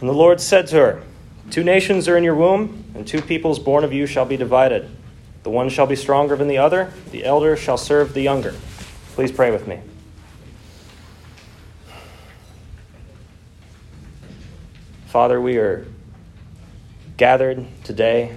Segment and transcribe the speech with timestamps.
[0.00, 1.02] And the Lord said to her,
[1.50, 4.88] Two nations are in your womb, and two peoples born of you shall be divided.
[5.42, 8.54] The one shall be stronger than the other, the elder shall serve the younger.
[9.14, 9.80] Please pray with me.
[15.06, 15.86] Father, we are
[17.16, 18.34] gathered today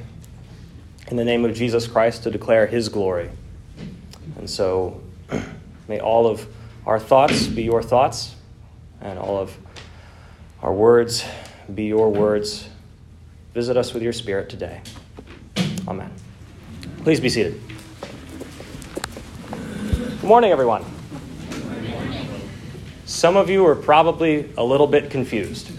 [1.09, 3.31] in the name of Jesus Christ to declare his glory.
[4.37, 5.01] And so
[5.87, 6.45] may all of
[6.85, 8.35] our thoughts be your thoughts,
[9.01, 9.57] and all of
[10.61, 11.25] our words
[11.73, 12.69] be your words.
[13.53, 14.81] Visit us with your Spirit today.
[15.87, 16.11] Amen.
[17.03, 17.61] Please be seated.
[19.49, 20.85] Good morning, everyone.
[23.05, 25.71] Some of you are probably a little bit confused.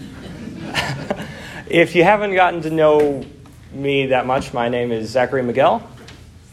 [1.67, 3.23] if you haven't gotten to know
[3.71, 5.87] me that much, my name is Zachary Miguel.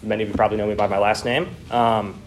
[0.03, 1.49] Many of you probably know me by my last name.
[1.71, 2.21] Um,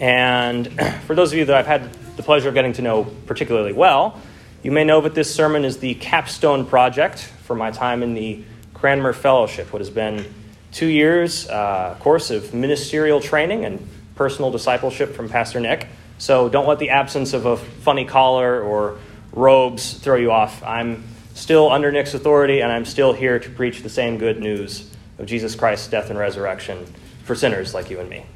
[0.00, 0.66] and
[1.06, 4.20] for those of you that I've had the pleasure of getting to know particularly well,
[4.62, 8.44] you may know that this sermon is the capstone project for my time in the
[8.74, 10.24] Cranmer Fellowship, what has been
[10.72, 15.86] two years uh, course of ministerial training and personal discipleship from Pastor Nick.
[16.18, 18.98] So don't let the absence of a funny collar or
[19.32, 20.62] robes throw you off.
[20.62, 24.90] I'm still under Nick's authority, and I'm still here to preach the same good news
[25.18, 26.84] of Jesus Christ's death and resurrection
[27.24, 28.26] for sinners like you and me.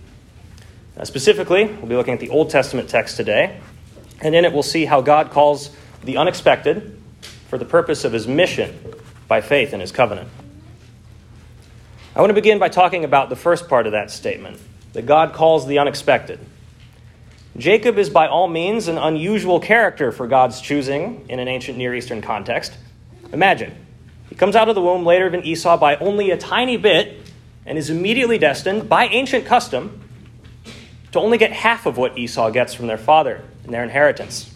[0.96, 3.60] Now, specifically, we'll be looking at the Old Testament text today,
[4.22, 5.70] and in it we'll see how God calls
[6.04, 7.00] the unexpected
[7.48, 8.94] for the purpose of his mission
[9.28, 10.28] by faith in his covenant.
[12.16, 14.60] I want to begin by talking about the first part of that statement
[14.92, 16.38] that God calls the unexpected.
[17.56, 21.94] Jacob is by all means an unusual character for God's choosing in an ancient Near
[21.94, 22.72] Eastern context.
[23.32, 23.74] Imagine,
[24.28, 27.20] he comes out of the womb later than Esau by only a tiny bit
[27.66, 30.00] and is immediately destined, by ancient custom,
[31.12, 34.53] to only get half of what Esau gets from their father in their inheritance.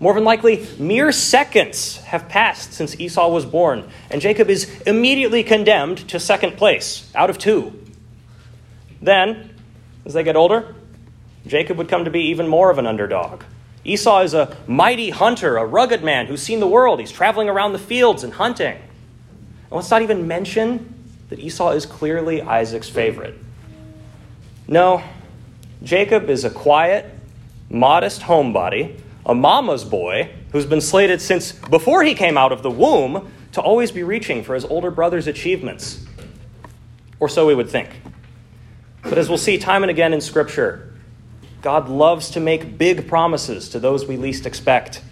[0.00, 5.44] More than likely, mere seconds have passed since Esau was born, and Jacob is immediately
[5.44, 7.78] condemned to second place out of two.
[9.02, 9.54] Then,
[10.06, 10.74] as they get older,
[11.46, 13.42] Jacob would come to be even more of an underdog.
[13.84, 16.98] Esau is a mighty hunter, a rugged man who's seen the world.
[16.98, 18.76] He's traveling around the fields and hunting.
[18.76, 20.94] And let's not even mention
[21.28, 23.34] that Esau is clearly Isaac's favorite.
[24.66, 25.02] No,
[25.82, 27.06] Jacob is a quiet,
[27.68, 32.70] modest homebody a mama's boy who's been slated since before he came out of the
[32.70, 36.04] womb to always be reaching for his older brother's achievements.
[37.18, 38.00] Or so we would think.
[39.02, 40.94] But as we'll see time and again in Scripture,
[41.62, 45.02] God loves to make big promises to those we least expect.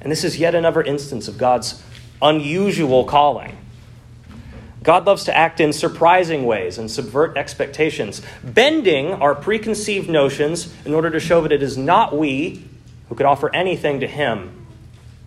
[0.00, 1.82] And this is yet another instance of God's
[2.22, 3.56] unusual calling.
[4.82, 10.94] God loves to act in surprising ways and subvert expectations, bending our preconceived notions in
[10.94, 12.64] order to show that it is not we
[13.10, 14.66] who could offer anything to him,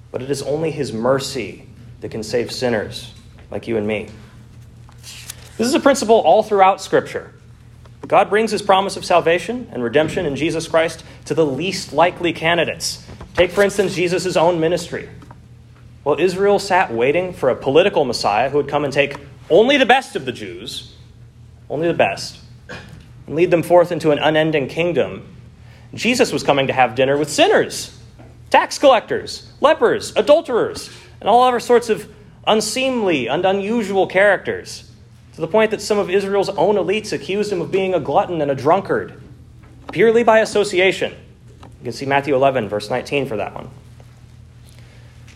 [0.10, 1.68] but it is only his mercy
[2.00, 3.14] that can save sinners
[3.52, 4.08] like you and me.
[5.58, 7.34] This is a principle all throughout Scripture.
[8.08, 12.32] God brings his promise of salvation and redemption in Jesus Christ to the least likely
[12.32, 13.06] candidates.
[13.36, 15.10] Take, for instance, Jesus' own ministry.
[16.04, 19.18] While Israel sat waiting for a political Messiah who would come and take
[19.50, 20.96] only the best of the Jews,
[21.70, 22.40] only the best,
[23.28, 25.33] and lead them forth into an unending kingdom,
[25.94, 27.98] Jesus was coming to have dinner with sinners,
[28.50, 30.90] tax collectors, lepers, adulterers,
[31.20, 32.12] and all other sorts of
[32.48, 34.90] unseemly and unusual characters,
[35.36, 38.42] to the point that some of Israel's own elites accused him of being a glutton
[38.42, 39.22] and a drunkard,
[39.92, 41.14] purely by association.
[41.62, 43.70] You can see Matthew 11, verse 19 for that one.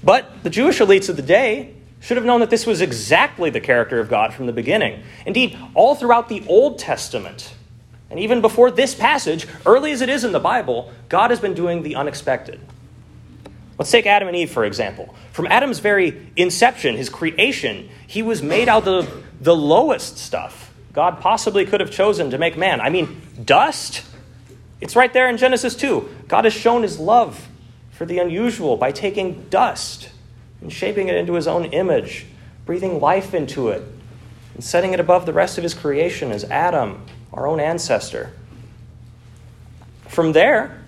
[0.03, 3.59] But the Jewish elites of the day should have known that this was exactly the
[3.59, 5.03] character of God from the beginning.
[5.25, 7.53] Indeed, all throughout the Old Testament,
[8.09, 11.53] and even before this passage, early as it is in the Bible, God has been
[11.53, 12.59] doing the unexpected.
[13.78, 15.13] Let's take Adam and Eve, for example.
[15.34, 20.67] From Adam's very inception, his creation, he was made out of the lowest stuff
[20.97, 22.81] God possibly could have chosen to make man.
[22.81, 24.03] I mean, dust.
[24.81, 26.23] It's right there in Genesis 2.
[26.28, 27.50] God has shown his love
[27.91, 30.09] for the unusual by taking dust
[30.59, 32.26] and shaping it into his own image,
[32.66, 33.84] breathing life into it,
[34.55, 38.32] and setting it above the rest of his creation as Adam our own ancestor.
[40.08, 40.82] From there,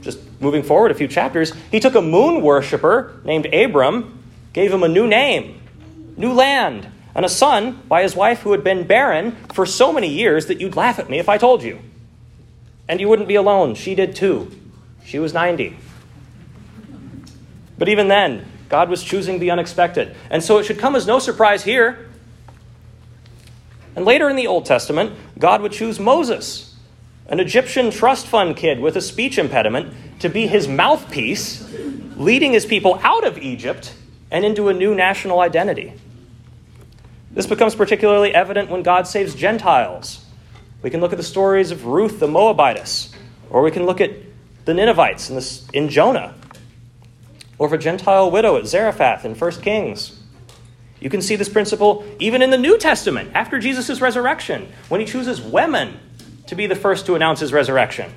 [0.00, 4.22] just moving forward a few chapters, he took a moon worshiper named Abram,
[4.52, 5.60] gave him a new name,
[6.16, 10.08] new land, and a son by his wife who had been barren for so many
[10.08, 11.80] years that you'd laugh at me if I told you.
[12.88, 13.74] And you wouldn't be alone.
[13.74, 14.50] She did too.
[15.04, 15.76] She was 90.
[17.78, 20.14] But even then, God was choosing the unexpected.
[20.30, 22.05] And so it should come as no surprise here
[23.96, 26.76] and later in the Old Testament, God would choose Moses,
[27.28, 31.68] an Egyptian trust fund kid with a speech impediment, to be his mouthpiece
[32.16, 33.94] leading his people out of Egypt
[34.30, 35.94] and into a new national identity.
[37.30, 40.24] This becomes particularly evident when God saves Gentiles.
[40.82, 43.12] We can look at the stories of Ruth the Moabitess,
[43.50, 44.12] or we can look at
[44.64, 46.34] the Ninevites in, this, in Jonah,
[47.58, 50.15] or of a Gentile widow at Zarephath in 1 Kings.
[51.00, 55.06] You can see this principle even in the New Testament after Jesus' resurrection, when he
[55.06, 55.98] chooses women
[56.46, 58.12] to be the first to announce his resurrection.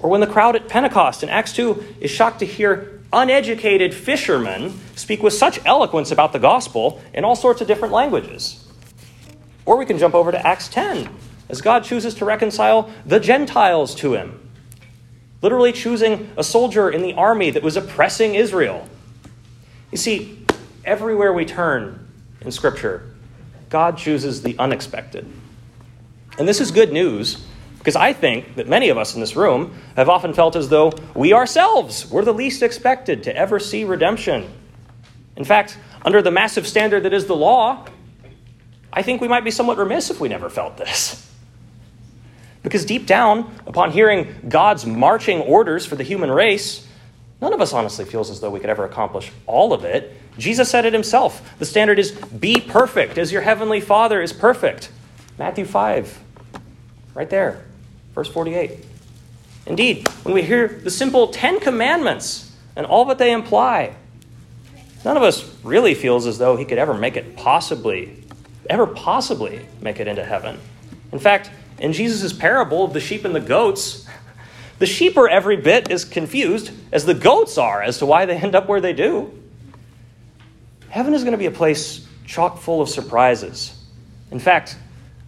[0.00, 4.78] Or when the crowd at Pentecost in Acts 2 is shocked to hear uneducated fishermen
[4.94, 8.64] speak with such eloquence about the gospel in all sorts of different languages.
[9.64, 11.08] Or we can jump over to Acts 10
[11.48, 14.50] as God chooses to reconcile the Gentiles to him,
[15.42, 18.86] literally choosing a soldier in the army that was oppressing Israel.
[19.90, 20.44] You see,
[20.84, 22.08] everywhere we turn
[22.40, 23.14] in Scripture,
[23.68, 25.30] God chooses the unexpected.
[26.38, 27.44] And this is good news
[27.78, 30.92] because I think that many of us in this room have often felt as though
[31.14, 34.50] we ourselves were the least expected to ever see redemption.
[35.36, 37.86] In fact, under the massive standard that is the law,
[38.92, 41.24] I think we might be somewhat remiss if we never felt this.
[42.62, 46.86] Because deep down, upon hearing God's marching orders for the human race,
[47.40, 50.16] none of us honestly feels as though we could ever accomplish all of it.
[50.38, 51.58] Jesus said it himself.
[51.58, 54.90] The standard is be perfect as your heavenly Father is perfect.
[55.38, 56.18] Matthew 5,
[57.14, 57.64] right there.
[58.14, 58.84] Verse 48.
[59.66, 63.94] Indeed, when we hear the simple Ten Commandments and all that they imply,
[65.04, 68.24] none of us really feels as though he could ever make it possibly,
[68.70, 70.58] ever possibly make it into heaven.
[71.12, 74.07] In fact, in Jesus' parable of the sheep and the goats,
[74.78, 78.36] the sheep are every bit as confused as the goats are as to why they
[78.36, 79.32] end up where they do.
[80.88, 83.74] Heaven is going to be a place chock full of surprises.
[84.30, 84.76] In fact,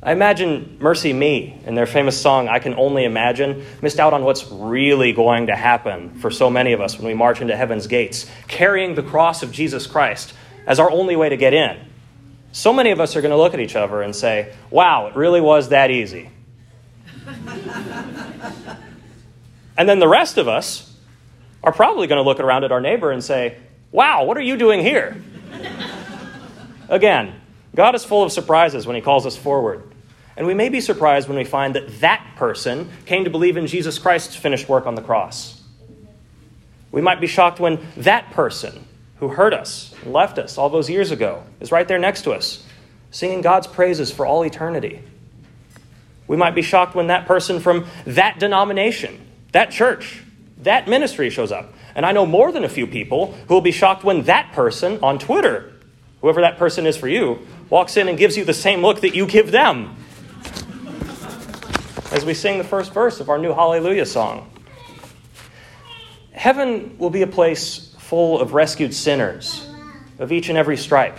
[0.03, 4.51] I imagine MercyMe in their famous song, I Can Only Imagine, missed out on what's
[4.51, 8.25] really going to happen for so many of us when we march into heaven's gates,
[8.49, 10.33] carrying the cross of Jesus Christ
[10.67, 11.79] as our only way to get in.
[12.53, 15.17] So many of us are going to look at each other and say, Wow, it
[15.17, 16.31] really was that easy.
[19.81, 20.95] And then the rest of us
[21.65, 23.57] are probably going to look around at our neighbor and say,
[23.91, 25.17] Wow, what are you doing here?
[26.91, 27.41] Again,
[27.75, 29.91] God is full of surprises when He calls us forward.
[30.37, 33.67] And we may be surprised when we find that that person came to believe in
[33.67, 35.63] Jesus Christ's finished work on the cross.
[36.93, 38.87] We might be shocked when that person
[39.17, 42.33] who hurt us and left us all those years ago is right there next to
[42.33, 42.67] us,
[43.11, 45.01] singing God's praises for all eternity.
[46.27, 50.23] We might be shocked when that person from that denomination, that church,
[50.59, 51.73] that ministry shows up.
[51.95, 54.99] And I know more than a few people who will be shocked when that person
[55.03, 55.73] on Twitter,
[56.21, 59.15] whoever that person is for you, walks in and gives you the same look that
[59.15, 59.97] you give them
[62.13, 64.51] as we sing the first verse of our new Hallelujah song.
[66.33, 69.69] Heaven will be a place full of rescued sinners
[70.19, 71.19] of each and every stripe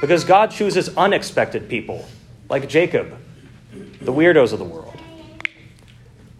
[0.00, 2.06] because God chooses unexpected people
[2.48, 3.16] like Jacob,
[4.00, 5.01] the weirdos of the world.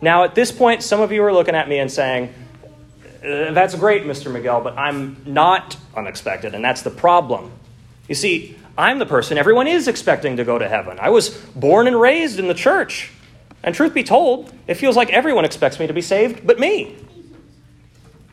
[0.03, 2.35] Now, at this point, some of you are looking at me and saying,
[3.25, 4.31] uh, That's great, Mr.
[4.31, 7.53] Miguel, but I'm not unexpected, and that's the problem.
[8.09, 10.99] You see, I'm the person everyone is expecting to go to heaven.
[11.01, 13.13] I was born and raised in the church.
[13.63, 16.97] And truth be told, it feels like everyone expects me to be saved but me.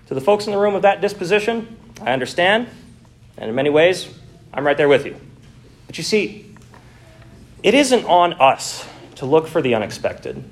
[0.08, 2.68] To the folks in the room of that disposition, I understand.
[3.38, 4.12] And in many ways,
[4.52, 5.16] I'm right there with you.
[5.86, 6.56] But you see,
[7.62, 10.44] it isn't on us to look for the unexpected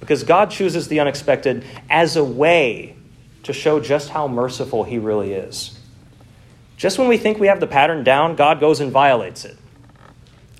[0.00, 2.96] because God chooses the unexpected as a way
[3.42, 5.78] to show just how merciful He really is.
[6.76, 9.56] Just when we think we have the pattern down, God goes and violates it.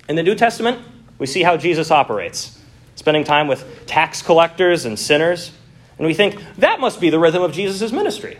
[0.09, 0.81] In the New Testament,
[1.17, 2.59] we see how Jesus operates,
[2.95, 5.51] spending time with tax collectors and sinners,
[5.97, 8.37] and we think that must be the rhythm of Jesus' ministry.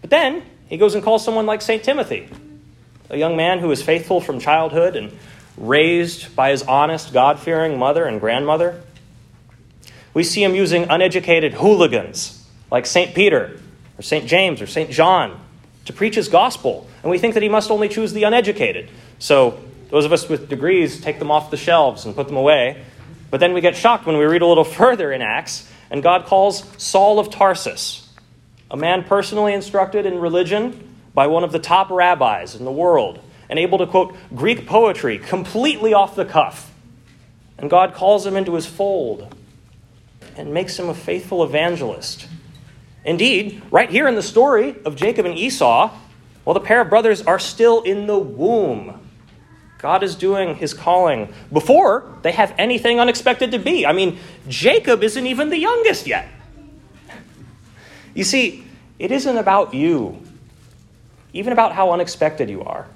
[0.00, 1.82] But then he goes and calls someone like St.
[1.82, 2.28] Timothy,
[3.08, 5.16] a young man who was faithful from childhood and
[5.56, 8.82] raised by his honest, God fearing mother and grandmother.
[10.12, 13.14] We see him using uneducated hooligans like St.
[13.14, 13.60] Peter
[13.98, 14.26] or St.
[14.26, 14.90] James or St.
[14.90, 15.40] John
[15.84, 18.90] to preach his gospel, and we think that he must only choose the uneducated.
[19.18, 22.84] So, those of us with degrees take them off the shelves and put them away.
[23.30, 26.26] But then we get shocked when we read a little further in Acts, and God
[26.26, 28.08] calls Saul of Tarsus,
[28.70, 33.20] a man personally instructed in religion by one of the top rabbis in the world,
[33.48, 36.72] and able to quote Greek poetry completely off the cuff.
[37.58, 39.34] And God calls him into his fold
[40.40, 42.26] and makes him a faithful evangelist
[43.04, 45.90] Indeed, right here in the story of Jacob and Esau,
[46.44, 49.00] while the pair of brothers are still in the womb,
[49.78, 53.86] God is doing his calling before they have anything unexpected to be.
[53.86, 54.18] I mean,
[54.48, 56.28] Jacob isn't even the youngest yet.
[58.14, 58.64] You see,
[58.98, 60.22] it isn't about you
[61.32, 62.88] even about how unexpected you are.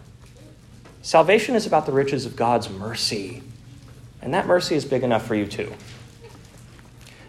[1.03, 3.43] Salvation is about the riches of God's mercy,
[4.21, 5.73] and that mercy is big enough for you too.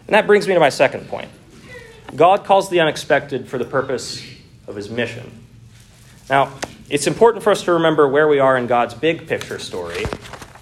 [0.06, 1.30] And that brings me to my second point.
[2.14, 4.24] God calls the unexpected for the purpose
[4.66, 5.44] of his mission.
[6.30, 6.52] Now,
[6.88, 10.04] it's important for us to remember where we are in God's big picture story,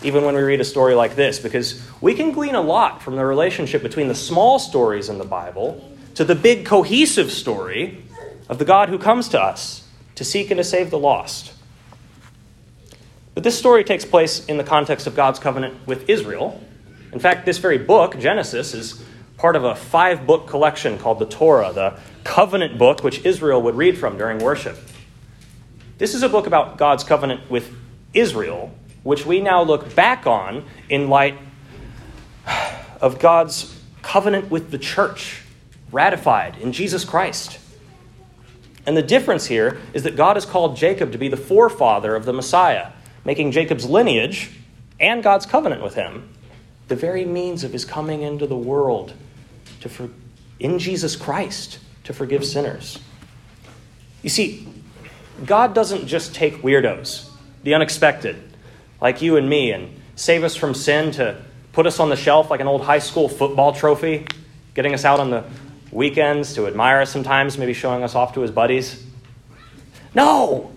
[0.03, 3.17] even when we read a story like this, because we can glean a lot from
[3.17, 8.03] the relationship between the small stories in the Bible to the big cohesive story
[8.49, 11.53] of the God who comes to us to seek and to save the lost.
[13.35, 16.63] But this story takes place in the context of God's covenant with Israel.
[17.13, 19.05] In fact, this very book, Genesis, is
[19.45, 23.75] part of a five book collection called the Torah, the covenant book which Israel would
[23.75, 24.79] read from during worship.
[25.99, 27.71] This is a book about God's covenant with
[28.15, 31.37] Israel, which we now look back on in light
[33.03, 35.43] of God's covenant with the church,
[35.93, 37.59] ratified in Jesus Christ.
[38.87, 42.25] And the difference here is that God has called Jacob to be the forefather of
[42.25, 42.93] the Messiah,
[43.27, 44.53] making Jacob's lineage
[44.99, 46.31] and God's covenant with him
[46.89, 49.13] the very means of his coming into the world
[49.85, 50.09] to for,
[50.59, 52.99] in Jesus Christ to forgive sinners.
[54.23, 54.67] You see,
[55.45, 57.31] God doesn't just take weirdos,
[57.65, 58.43] the unexpected,
[59.03, 61.37] like you and me, and save us from sin to
[61.73, 64.27] put us on the shelf like an old high school football trophy,
[64.73, 65.45] getting us out on the
[65.93, 69.05] weekends to admire us sometimes, maybe showing us off to his buddies.
[70.15, 70.73] No!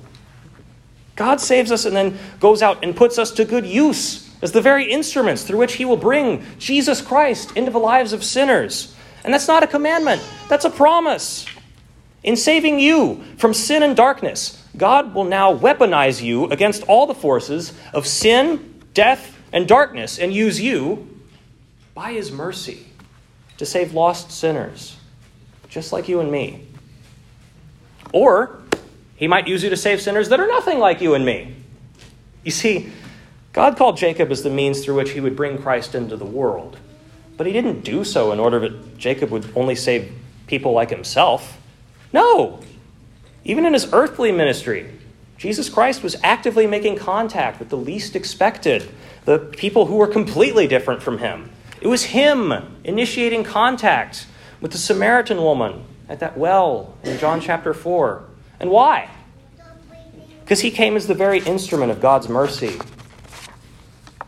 [1.15, 4.61] God saves us and then goes out and puts us to good use as the
[4.61, 8.93] very instruments through which he will bring Jesus Christ into the lives of sinners.
[9.27, 11.46] And that's not a commandment, that's a promise.
[12.24, 17.13] In saving you from sin and darkness, God will now weaponize you against all the
[17.13, 21.19] forces of sin, death, and darkness and use you
[21.93, 22.88] by his mercy
[23.57, 24.96] to save lost sinners,
[25.67, 26.65] just like you and me.
[28.13, 28.62] Or
[29.17, 31.53] he might use you to save sinners that are nothing like you and me.
[32.46, 32.93] You see,
[33.51, 36.77] God called Jacob as the means through which he would bring Christ into the world.
[37.38, 40.12] But he didn't do so in order that Jacob would only save
[40.48, 41.62] people like himself.
[42.12, 42.60] No!
[43.46, 44.91] Even in his earthly ministry,
[45.38, 48.89] Jesus Christ was actively making contact with the least expected,
[49.25, 51.51] the people who were completely different from him.
[51.79, 52.51] It was him
[52.84, 54.25] initiating contact
[54.60, 58.24] with the Samaritan woman at that well in John chapter 4.
[58.60, 59.10] And why?
[60.41, 62.79] Because he came as the very instrument of God's mercy.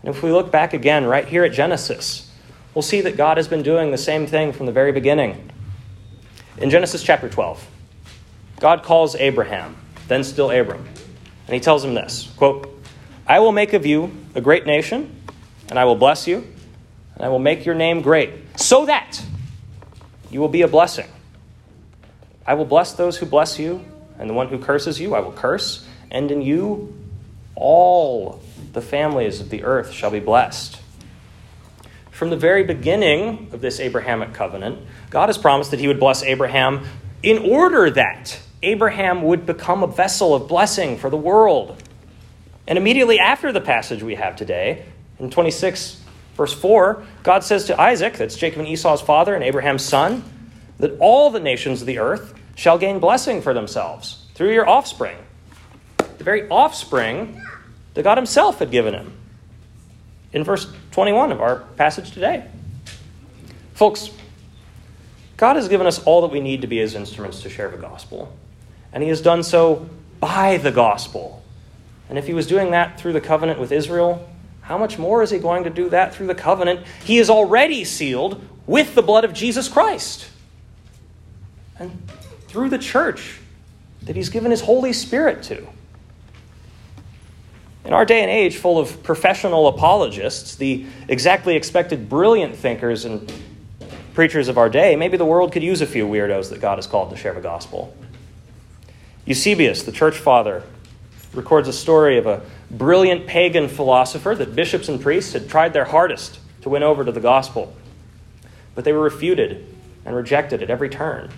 [0.03, 2.28] And if we look back again right here at Genesis,
[2.73, 5.51] we'll see that God has been doing the same thing from the very beginning.
[6.57, 7.65] In Genesis chapter 12,
[8.59, 9.75] God calls Abraham,
[10.07, 10.87] then still Abram,
[11.47, 12.67] and he tells him this quote,
[13.25, 15.15] I will make of you a great nation,
[15.69, 16.45] and I will bless you,
[17.15, 19.21] and I will make your name great, so that
[20.31, 21.07] you will be a blessing.
[22.45, 23.85] I will bless those who bless you,
[24.17, 26.95] and the one who curses you I will curse, and in you
[27.55, 28.41] all
[28.73, 30.79] the families of the earth shall be blessed.
[32.19, 36.21] From the very beginning of this Abrahamic covenant, God has promised that he would bless
[36.21, 36.85] Abraham
[37.23, 41.81] in order that Abraham would become a vessel of blessing for the world.
[42.67, 44.83] And immediately after the passage we have today,
[45.17, 46.03] in 26,
[46.35, 50.25] verse 4, God says to Isaac, that's Jacob and Esau's father and Abraham's son,
[50.77, 55.15] that all the nations of the earth shall gain blessing for themselves through your offspring.
[56.17, 57.41] The very offspring
[57.93, 59.13] that God Himself had given him
[60.33, 62.45] in verse 21 of our passage today.
[63.73, 64.09] Folks,
[65.37, 67.77] God has given us all that we need to be His instruments to share the
[67.77, 68.35] gospel,
[68.91, 71.41] and He has done so by the gospel.
[72.09, 74.27] And if He was doing that through the covenant with Israel,
[74.61, 77.85] how much more is He going to do that through the covenant He is already
[77.85, 80.27] sealed with the blood of Jesus Christ?
[81.77, 82.01] And
[82.47, 83.39] through the church
[84.01, 85.67] that He's given His Holy Spirit to.
[87.89, 93.33] In our day and age, full of professional apologists, the exactly expected brilliant thinkers and
[94.13, 96.85] preachers of our day, maybe the world could use a few weirdos that God has
[96.85, 97.91] called to share the gospel.
[99.25, 100.61] Eusebius, the church father,
[101.33, 105.85] records a story of a brilliant pagan philosopher that bishops and priests had tried their
[105.85, 107.73] hardest to win over to the gospel.
[108.75, 109.65] But they were refuted
[110.05, 111.31] and rejected at every turn.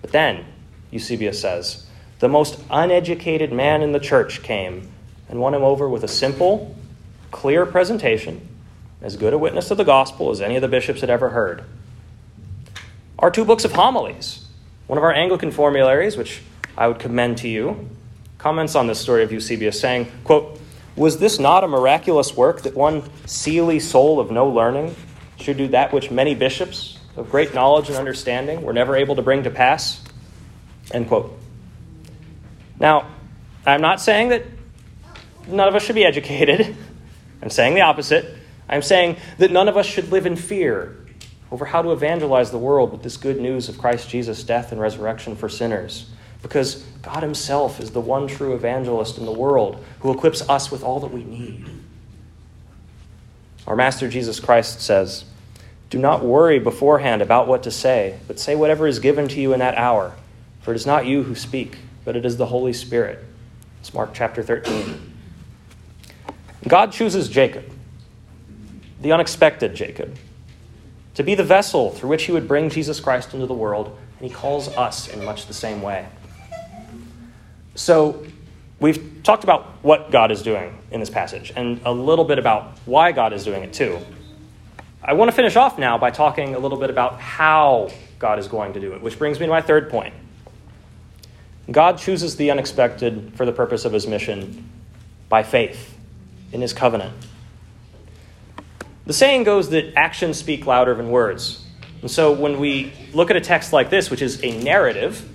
[0.00, 0.46] But then,
[0.90, 1.84] Eusebius says,
[2.20, 4.90] the most uneducated man in the church came
[5.28, 6.74] and won him over with a simple,
[7.30, 8.46] clear presentation,
[9.00, 11.64] as good a witness of the gospel as any of the bishops had ever heard.
[13.18, 14.46] Our two books of homilies,
[14.86, 16.42] one of our Anglican formularies, which
[16.76, 17.88] I would commend to you,
[18.38, 20.60] comments on this story of Eusebius, saying, quote,
[20.96, 24.94] Was this not a miraculous work that one seely soul of no learning
[25.36, 29.22] should do that which many bishops of great knowledge and understanding were never able to
[29.22, 30.02] bring to pass?
[30.92, 31.38] End quote.
[32.78, 33.08] Now,
[33.64, 34.42] I'm not saying that
[35.46, 36.76] none of us should be educated.
[37.42, 38.38] I'm saying the opposite.
[38.68, 40.96] I'm saying that none of us should live in fear
[41.50, 44.80] over how to evangelize the world with this good news of Christ Jesus' death and
[44.80, 46.10] resurrection for sinners.
[46.42, 50.82] Because God Himself is the one true evangelist in the world who equips us with
[50.82, 51.66] all that we need.
[53.66, 55.24] Our Master Jesus Christ says,
[55.90, 59.52] Do not worry beforehand about what to say, but say whatever is given to you
[59.52, 60.14] in that hour,
[60.60, 63.24] for it is not you who speak, but it is the Holy Spirit.
[63.80, 65.13] It's Mark chapter 13.
[66.66, 67.70] God chooses Jacob,
[69.00, 70.16] the unexpected Jacob
[71.14, 74.28] to be the vessel through which he would bring Jesus Christ into the world, and
[74.28, 76.06] he calls us in much the same way.
[77.76, 78.24] So,
[78.80, 82.78] we've talked about what God is doing in this passage, and a little bit about
[82.84, 83.98] why God is doing it too.
[85.02, 88.48] I want to finish off now by talking a little bit about how God is
[88.48, 90.14] going to do it, which brings me to my third point.
[91.70, 94.70] God chooses the unexpected for the purpose of his mission
[95.28, 95.93] by faith
[96.54, 97.12] in his covenant.
[99.06, 101.62] The saying goes that actions speak louder than words.
[102.00, 105.28] And so when we look at a text like this, which is a narrative,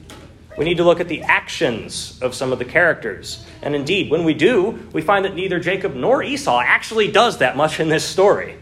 [0.58, 3.46] we need to look at the actions of some of the characters.
[3.62, 7.56] And indeed, when we do, we find that neither Jacob nor Esau actually does that
[7.56, 8.56] much in this story.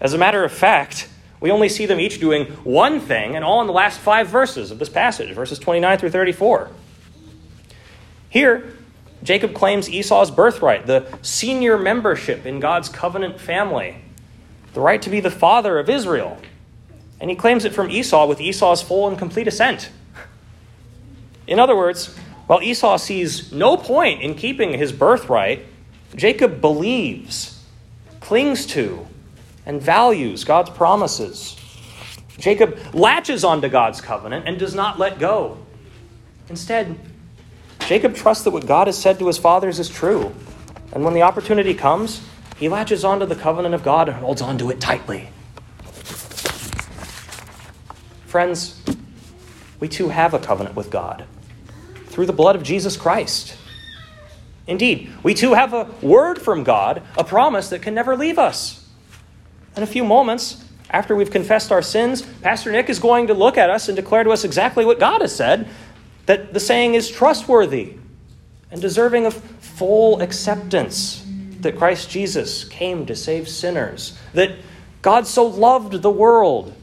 [0.00, 1.08] As a matter of fact,
[1.40, 4.70] we only see them each doing one thing, and all in the last five verses
[4.70, 6.70] of this passage, verses 29 through 34.
[8.28, 8.76] Here,
[9.22, 14.02] Jacob claims Esau's birthright, the senior membership in God's covenant family
[14.74, 16.38] the right to be the father of Israel.
[17.20, 19.90] And he claims it from Esau with Esau's full and complete assent.
[21.46, 25.64] In other words, while Esau sees no point in keeping his birthright,
[26.14, 27.62] Jacob believes,
[28.20, 29.06] clings to,
[29.64, 31.56] and values God's promises.
[32.38, 35.58] Jacob latches onto God's covenant and does not let go.
[36.48, 36.98] Instead,
[37.86, 40.34] Jacob trusts that what God has said to his fathers is true.
[40.92, 42.22] And when the opportunity comes,
[42.56, 45.28] he latches onto the covenant of God and holds onto it tightly.
[48.26, 48.80] Friends,
[49.80, 51.24] we too have a covenant with God
[52.06, 53.56] through the blood of Jesus Christ.
[54.66, 58.88] Indeed, we too have a word from God, a promise that can never leave us.
[59.76, 63.58] In a few moments, after we've confessed our sins, Pastor Nick is going to look
[63.58, 65.68] at us and declare to us exactly what God has said
[66.26, 67.94] that the saying is trustworthy
[68.70, 71.24] and deserving of full acceptance
[71.60, 74.52] that Christ Jesus came to save sinners, that
[75.00, 76.74] God so loved the world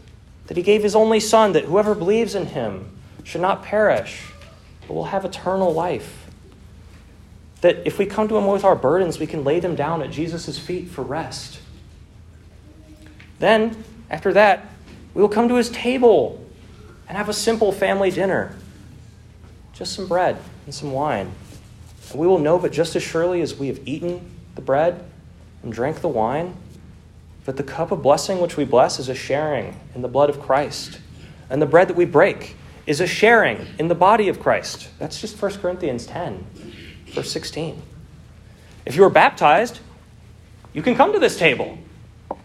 [0.47, 4.23] that he gave his only Son, that whoever believes in him should not perish,
[4.87, 6.27] but will have eternal life.
[7.61, 10.11] That if we come to him with our burdens, we can lay them down at
[10.11, 11.59] Jesus' feet for rest.
[13.39, 14.65] Then, after that,
[15.13, 16.43] we will come to his table
[17.07, 18.55] and have a simple family dinner
[19.79, 21.31] just some bread and some wine.
[22.11, 25.05] And we will know, but just as surely as we have eaten the bread
[25.63, 26.53] and drank the wine.
[27.45, 30.39] that the cup of blessing which we bless is a sharing in the blood of
[30.39, 30.99] Christ.
[31.49, 34.89] And the bread that we break is a sharing in the body of Christ.
[34.99, 36.45] That's just 1 Corinthians 10,
[37.07, 37.81] verse 16.
[38.85, 39.79] If you are baptized,
[40.73, 41.77] you can come to this table.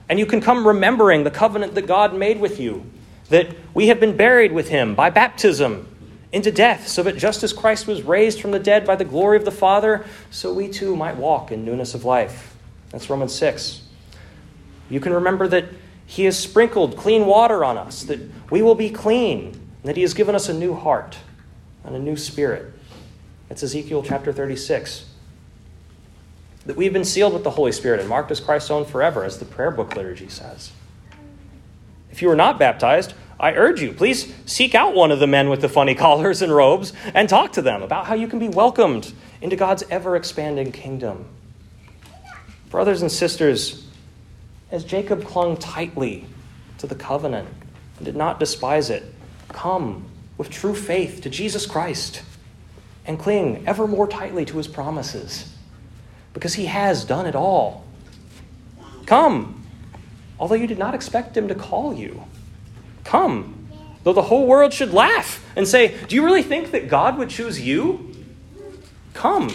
[0.08, 2.86] And you can come remembering the covenant that God made with you,
[3.28, 5.93] that we have been buried with him by baptism
[6.34, 9.36] into death, so that just as Christ was raised from the dead by the glory
[9.36, 12.56] of the Father, so we too might walk in newness of life.
[12.90, 13.82] That's Romans 6.
[14.90, 15.66] You can remember that
[16.06, 18.18] He has sprinkled clean water on us, that
[18.50, 21.18] we will be clean, and that He has given us a new heart
[21.84, 22.74] and a new spirit.
[23.48, 25.06] That's Ezekiel chapter 36.
[26.66, 29.38] That we've been sealed with the Holy Spirit and marked as Christ's own forever, as
[29.38, 30.72] the prayer book liturgy says.
[32.14, 35.48] If you are not baptized, I urge you, please seek out one of the men
[35.48, 38.46] with the funny collars and robes and talk to them about how you can be
[38.46, 41.24] welcomed into God's ever expanding kingdom.
[42.70, 43.88] Brothers and sisters,
[44.70, 46.24] as Jacob clung tightly
[46.78, 47.48] to the covenant
[47.96, 49.12] and did not despise it,
[49.48, 50.04] come
[50.38, 52.22] with true faith to Jesus Christ
[53.06, 55.52] and cling ever more tightly to his promises
[56.32, 57.84] because he has done it all.
[59.04, 59.63] Come,
[60.38, 62.24] although you did not expect him to call you.
[63.04, 63.68] Come.
[64.02, 67.30] Though the whole world should laugh and say, Do you really think that God would
[67.30, 68.14] choose you?
[69.14, 69.48] Come.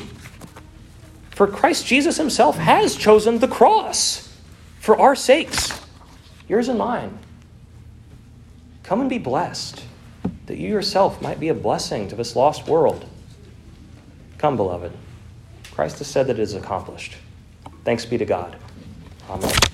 [1.32, 4.38] For Christ Jesus himself has chosen the cross
[4.80, 5.80] for our sakes,
[6.48, 7.18] yours and mine.
[8.84, 9.84] Come and be blessed,
[10.48, 13.06] that you yourself might be a blessing to this lost world.
[14.40, 14.92] Come, beloved.
[15.72, 17.18] Christ has said that it is accomplished.
[17.86, 18.56] Thanks be to God.
[19.30, 19.69] Amen.